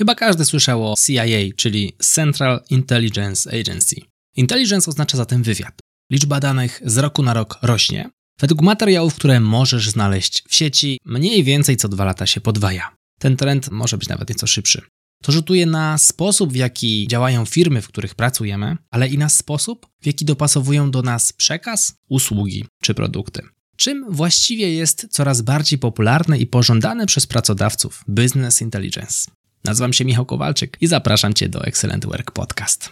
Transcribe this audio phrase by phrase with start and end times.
[0.00, 1.24] Chyba każdy słyszał o CIA,
[1.56, 3.96] czyli Central Intelligence Agency.
[4.36, 5.80] Intelligence oznacza zatem wywiad.
[6.10, 8.10] Liczba danych z roku na rok rośnie.
[8.40, 12.96] Według materiałów, które możesz znaleźć w sieci, mniej więcej co dwa lata się podwaja.
[13.18, 14.82] Ten trend może być nawet nieco szybszy.
[15.22, 19.86] To rzutuje na sposób, w jaki działają firmy, w których pracujemy, ale i na sposób,
[20.02, 23.42] w jaki dopasowują do nas przekaz, usługi czy produkty.
[23.76, 29.30] Czym właściwie jest coraz bardziej popularny i pożądany przez pracodawców Business Intelligence?
[29.64, 32.90] Nazywam się Michał Kowalczyk i zapraszam Cię do Excellent Work Podcast.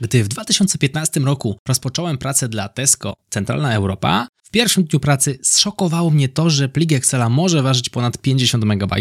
[0.00, 6.10] Gdy w 2015 roku rozpocząłem pracę dla Tesco Centralna Europa, w pierwszym dniu pracy zszokowało
[6.10, 8.94] mnie to, że plik Excela może ważyć ponad 50 MB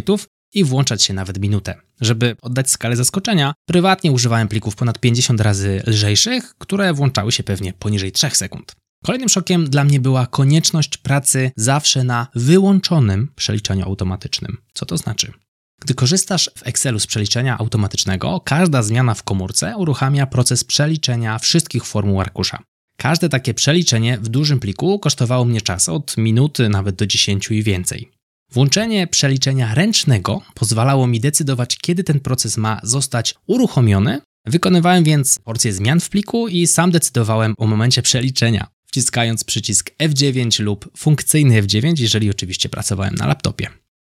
[0.53, 1.75] i włączać się nawet minutę.
[2.01, 7.73] Żeby oddać skalę zaskoczenia, prywatnie używałem plików ponad 50 razy lżejszych, które włączały się pewnie
[7.73, 8.75] poniżej 3 sekund.
[9.03, 14.57] Kolejnym szokiem dla mnie była konieczność pracy zawsze na wyłączonym przeliczaniu automatycznym.
[14.73, 15.33] Co to znaczy?
[15.81, 21.85] Gdy korzystasz w Excelu z przeliczenia automatycznego, każda zmiana w komórce uruchamia proces przeliczenia wszystkich
[21.85, 22.63] formuł arkusza.
[22.97, 27.63] Każde takie przeliczenie w dużym pliku kosztowało mnie czas od minuty nawet do 10 i
[27.63, 28.11] więcej.
[28.51, 34.21] Włączenie przeliczenia ręcznego pozwalało mi decydować, kiedy ten proces ma zostać uruchomiony.
[34.45, 38.67] Wykonywałem więc porcję zmian w pliku i sam decydowałem o momencie przeliczenia,
[38.97, 43.67] wciskając przycisk F9 lub funkcyjny F9, jeżeli oczywiście pracowałem na laptopie.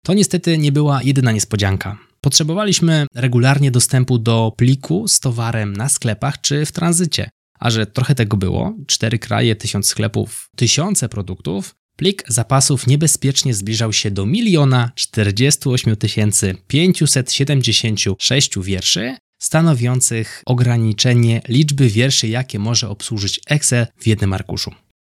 [0.04, 1.98] To niestety nie była jedyna niespodzianka.
[2.20, 7.30] Potrzebowaliśmy regularnie dostępu do pliku z towarem na sklepach czy w tranzycie.
[7.58, 13.92] A że trochę tego było, cztery kraje, tysiąc sklepów, tysiące produktów, plik zapasów niebezpiecznie zbliżał
[13.92, 15.96] się do miliona 48
[16.66, 24.70] 576 wierszy, stanowiących ograniczenie liczby wierszy, jakie może obsłużyć Excel w jednym arkuszu.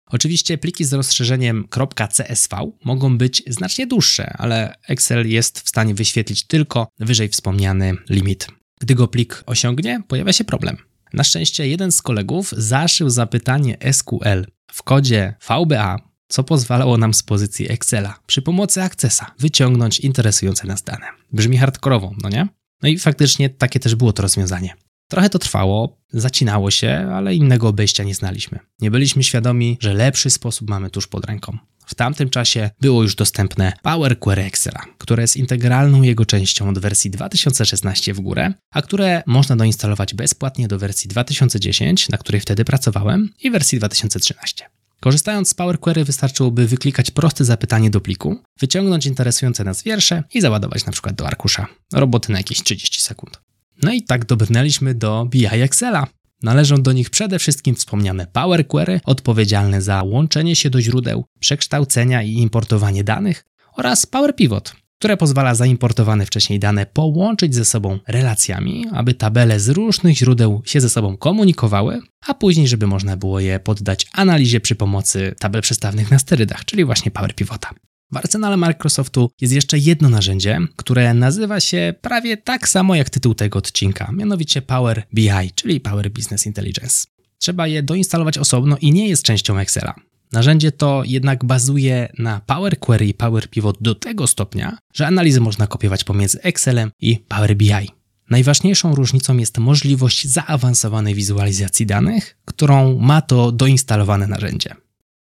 [0.09, 1.67] Oczywiście pliki z rozszerzeniem
[2.13, 8.47] .csv mogą być znacznie dłuższe, ale Excel jest w stanie wyświetlić tylko wyżej wspomniany limit.
[8.81, 10.77] Gdy go plik osiągnie, pojawia się problem.
[11.13, 17.23] Na szczęście jeden z kolegów zaszył zapytanie SQL w kodzie VBA, co pozwalało nam z
[17.23, 21.05] pozycji Excela przy pomocy Accessa wyciągnąć interesujące nas dane.
[21.31, 22.47] Brzmi hardkorowo, no nie?
[22.81, 24.75] No i faktycznie takie też było to rozwiązanie.
[25.07, 28.59] Trochę to trwało, zacinało się, ale innego obejścia nie znaliśmy.
[28.81, 31.57] Nie byliśmy świadomi, że lepszy sposób mamy tuż pod ręką.
[31.85, 36.79] W tamtym czasie było już dostępne Power Query Excela, które jest integralną jego częścią od
[36.79, 42.65] wersji 2016 w górę, a które można doinstalować bezpłatnie do wersji 2010, na której wtedy
[42.65, 44.65] pracowałem, i wersji 2013.
[45.05, 50.41] Korzystając z Power Query wystarczyłoby wyklikać proste zapytanie do pliku, wyciągnąć interesujące nas wiersze i
[50.41, 51.67] załadować na przykład do arkusza.
[51.93, 53.41] Roboty na jakieś 30 sekund.
[53.83, 56.07] No i tak dobrnęliśmy do BI Excela.
[56.43, 62.23] Należą do nich przede wszystkim wspomniane Power Query, odpowiedzialne za łączenie się do źródeł, przekształcenia
[62.23, 68.85] i importowanie danych, oraz Power Pivot, które pozwala zaimportowane wcześniej dane połączyć ze sobą relacjami,
[68.91, 73.59] aby tabele z różnych źródeł się ze sobą komunikowały, a później, żeby można było je
[73.59, 77.69] poddać analizie przy pomocy tabel przestawnych na sterydach, czyli właśnie Power Pivota.
[78.11, 83.35] W arsenale Microsoftu jest jeszcze jedno narzędzie, które nazywa się prawie tak samo jak tytuł
[83.35, 87.07] tego odcinka, mianowicie Power BI, czyli Power Business Intelligence.
[87.37, 89.95] Trzeba je doinstalować osobno i nie jest częścią Excela.
[90.35, 95.41] Narzędzie to jednak bazuje na Power Query i Power Pivot do tego stopnia, że analizy
[95.41, 97.89] można kopiować pomiędzy Excelem i Power BI.
[98.29, 104.75] Najważniejszą różnicą jest możliwość zaawansowanej wizualizacji danych, którą ma to doinstalowane narzędzie.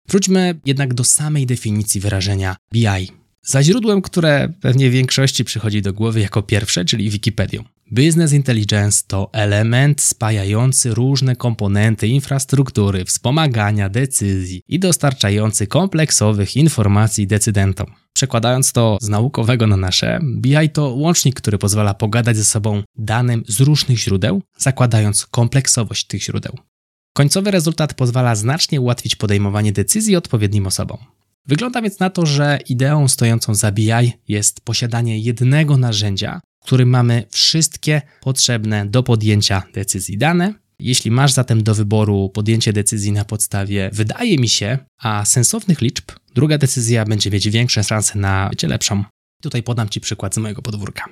[0.08, 3.08] Wróćmy jednak do samej definicji wyrażenia BI.
[3.42, 7.64] Za źródłem, które pewnie większości przychodzi do głowy jako pierwsze, czyli Wikipedią.
[7.92, 17.86] Business Intelligence to element spajający różne komponenty infrastruktury, wspomagania decyzji i dostarczający kompleksowych informacji decydentom.
[18.12, 23.42] Przekładając to z naukowego na nasze, BI to łącznik, który pozwala pogadać ze sobą danym
[23.48, 26.52] z różnych źródeł, zakładając kompleksowość tych źródeł.
[27.12, 30.98] Końcowy rezultat pozwala znacznie ułatwić podejmowanie decyzji odpowiednim osobom.
[31.46, 36.88] Wygląda więc na to, że ideą stojącą za BI jest posiadanie jednego narzędzia, w którym
[36.88, 40.54] mamy wszystkie potrzebne do podjęcia decyzji dane.
[40.78, 46.04] Jeśli masz zatem do wyboru podjęcie decyzji na podstawie wydaje mi się, a sensownych liczb,
[46.34, 49.04] druga decyzja będzie mieć większe szanse na bycie lepszą.
[49.42, 51.04] Tutaj podam Ci przykład z mojego podwórka.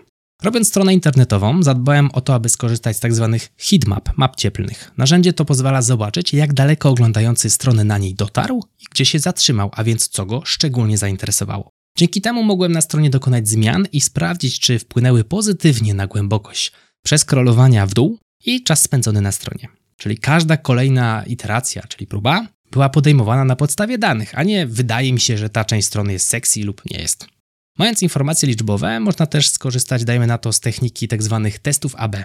[0.43, 3.39] Robiąc stronę internetową, zadbałem o to, aby skorzystać z tzw.
[3.41, 4.93] Tak heatmap, map cieplnych.
[4.97, 9.71] Narzędzie to pozwala zobaczyć, jak daleko oglądający stronę na niej dotarł i gdzie się zatrzymał,
[9.73, 11.71] a więc co go szczególnie zainteresowało.
[11.99, 16.73] Dzięki temu mogłem na stronie dokonać zmian i sprawdzić, czy wpłynęły pozytywnie na głębokość
[17.03, 19.69] przeskrolowania w dół i czas spędzony na stronie.
[19.97, 25.21] Czyli każda kolejna iteracja, czyli próba, była podejmowana na podstawie danych, a nie wydaje mi
[25.21, 27.27] się, że ta część strony jest sexy lub nie jest.
[27.79, 31.41] Mając informacje liczbowe, można też skorzystać, dajmy na to, z techniki tzw.
[31.45, 32.17] Tak testów AB.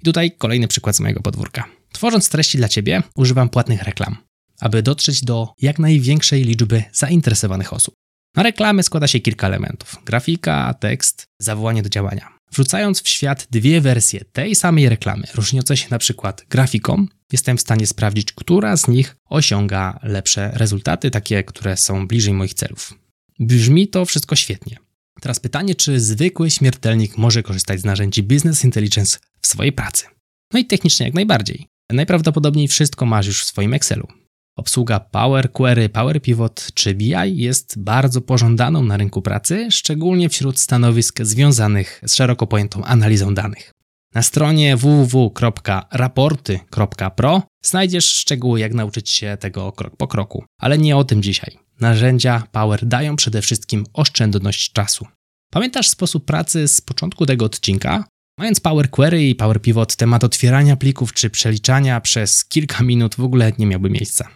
[0.00, 1.64] I tutaj kolejny przykład z mojego podwórka.
[1.92, 4.16] Tworząc treści dla Ciebie, używam płatnych reklam,
[4.60, 7.94] aby dotrzeć do jak największej liczby zainteresowanych osób.
[8.36, 12.34] Na reklamy składa się kilka elementów: grafika, tekst, zawołanie do działania.
[12.52, 17.60] Wrzucając w świat dwie wersje tej samej reklamy, różniące się na przykład grafiką, jestem w
[17.60, 22.94] stanie sprawdzić, która z nich osiąga lepsze rezultaty, takie, które są bliżej moich celów.
[23.38, 24.76] Brzmi to wszystko świetnie.
[25.20, 30.06] Teraz pytanie, czy zwykły śmiertelnik może korzystać z narzędzi Business Intelligence w swojej pracy?
[30.52, 31.66] No i technicznie jak najbardziej.
[31.90, 34.08] Najprawdopodobniej wszystko masz już w swoim Excelu.
[34.56, 40.58] Obsługa Power Query, Power Pivot czy BI jest bardzo pożądaną na rynku pracy, szczególnie wśród
[40.58, 43.72] stanowisk związanych z szeroko pojętą analizą danych.
[44.14, 51.04] Na stronie www.raporty.pro znajdziesz szczegóły, jak nauczyć się tego krok po kroku, ale nie o
[51.04, 51.58] tym dzisiaj.
[51.80, 55.06] Narzędzia Power dają przede wszystkim oszczędność czasu.
[55.50, 58.04] Pamiętasz sposób pracy z początku tego odcinka?
[58.38, 63.20] Mając Power Query i Power Pivot, temat otwierania plików czy przeliczania przez kilka minut w
[63.20, 64.28] ogóle nie miałby miejsca.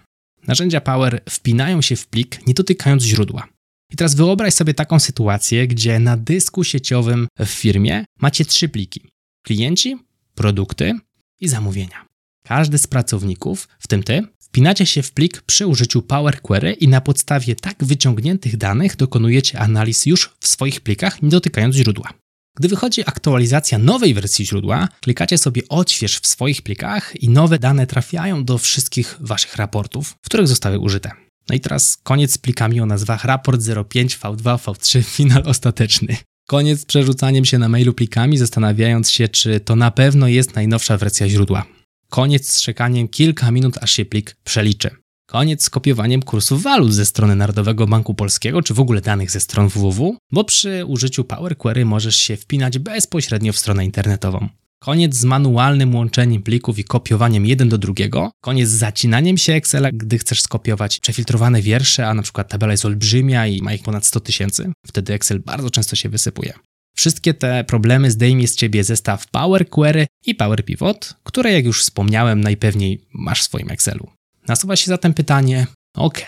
[0.49, 3.49] Narzędzia Power wpinają się w plik, nie dotykając źródła.
[3.93, 9.09] I teraz wyobraź sobie taką sytuację, gdzie na dysku sieciowym w firmie macie trzy pliki:
[9.47, 9.97] klienci,
[10.35, 10.99] produkty
[11.41, 12.07] i zamówienia.
[12.45, 16.89] Każdy z pracowników, w tym ty, wpinacie się w plik przy użyciu Power Query i
[16.89, 22.13] na podstawie tak wyciągniętych danych dokonujecie analiz już w swoich plikach, nie dotykając źródła.
[22.59, 27.87] Gdy wychodzi aktualizacja nowej wersji źródła, klikacie sobie odśwież w swoich plikach i nowe dane
[27.87, 31.11] trafiają do wszystkich waszych raportów, w których zostały użyte.
[31.49, 36.17] No i teraz koniec z plikami o nazwach raport 05, V2, V3, finał ostateczny.
[36.49, 40.97] Koniec z przerzucaniem się na mailu plikami, zastanawiając się, czy to na pewno jest najnowsza
[40.97, 41.65] wersja źródła.
[42.09, 44.91] Koniec z czekaniem kilka minut, aż się plik przeliczy.
[45.31, 49.41] Koniec z kopiowaniem kursów walut ze strony Narodowego Banku Polskiego, czy w ogóle danych ze
[49.41, 54.49] stron www, bo przy użyciu Power Query możesz się wpinać bezpośrednio w stronę internetową.
[54.79, 58.31] Koniec z manualnym łączeniem plików i kopiowaniem jeden do drugiego.
[58.41, 62.85] Koniec z zacinaniem się Excela, gdy chcesz skopiować przefiltrowane wiersze, a na przykład tabela jest
[62.85, 64.73] olbrzymia i ma ich ponad 100 tysięcy.
[64.87, 66.53] Wtedy Excel bardzo często się wysypuje.
[66.97, 71.83] Wszystkie te problemy zdejmie z ciebie zestaw Power Query i Power Pivot, które jak już
[71.83, 74.18] wspomniałem najpewniej masz w swoim Excelu.
[74.49, 75.67] Nasuwa się zatem pytanie,
[75.97, 76.21] ok,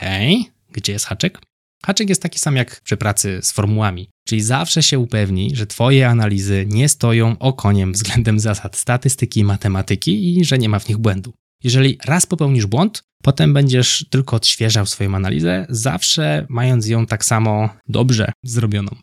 [0.72, 1.40] gdzie jest haczyk?
[1.84, 6.08] Haczyk jest taki sam jak przy pracy z formułami, czyli zawsze się upewni, że Twoje
[6.08, 10.98] analizy nie stoją okoniem względem zasad statystyki i matematyki i że nie ma w nich
[10.98, 11.32] błędu.
[11.64, 17.68] Jeżeli raz popełnisz błąd, potem będziesz tylko odświeżał swoją analizę, zawsze mając ją tak samo
[17.88, 18.96] dobrze zrobioną.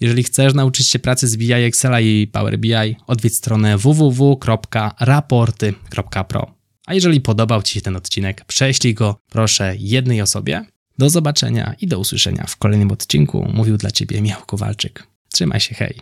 [0.00, 6.63] Jeżeli chcesz nauczyć się pracy z BI Excela i Power BI, odwiedź stronę www.raporty.pro.
[6.86, 10.64] A jeżeli podobał Ci się ten odcinek, prześlij go proszę jednej osobie.
[10.98, 13.48] Do zobaczenia i do usłyszenia w kolejnym odcinku.
[13.54, 15.06] Mówił dla Ciebie Michał Kowalczyk.
[15.32, 16.00] Trzymaj się, hej!